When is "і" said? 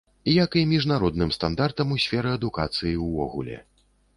0.61-0.63